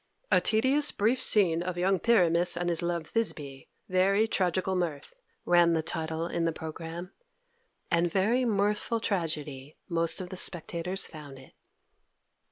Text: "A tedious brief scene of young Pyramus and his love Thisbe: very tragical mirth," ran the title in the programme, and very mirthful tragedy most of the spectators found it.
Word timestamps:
"A 0.31 0.41
tedious 0.41 0.91
brief 0.91 1.21
scene 1.21 1.61
of 1.61 1.77
young 1.77 1.99
Pyramus 1.99 2.57
and 2.57 2.69
his 2.69 2.81
love 2.81 3.11
Thisbe: 3.13 3.67
very 3.87 4.27
tragical 4.27 4.75
mirth," 4.75 5.13
ran 5.45 5.73
the 5.73 5.83
title 5.83 6.25
in 6.25 6.43
the 6.43 6.51
programme, 6.51 7.11
and 7.91 8.11
very 8.11 8.43
mirthful 8.43 8.99
tragedy 8.99 9.77
most 9.87 10.19
of 10.19 10.29
the 10.29 10.37
spectators 10.37 11.05
found 11.05 11.37
it. 11.37 11.53